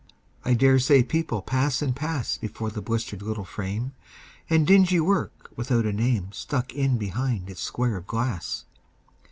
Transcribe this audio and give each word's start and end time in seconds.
I 0.43 0.55
dare 0.55 0.79
say 0.79 1.03
people 1.03 1.43
pass 1.43 1.79
and 1.83 1.95
pass 1.95 2.35
Before 2.39 2.71
the 2.71 2.81
blistered 2.81 3.21
little 3.21 3.45
frame, 3.45 3.91
And 4.49 4.65
dingy 4.65 4.99
work 4.99 5.51
without 5.55 5.85
a 5.85 5.93
name 5.93 6.31
Stuck 6.31 6.73
in 6.73 6.97
behind 6.97 7.51
its 7.51 7.61
square 7.61 7.97
of 7.97 8.07
glass. 8.07 8.65